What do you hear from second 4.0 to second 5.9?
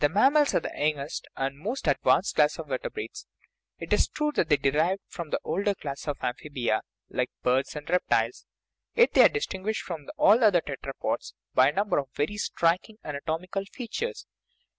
true they are derived 30 OUR BODILY FRAME from the older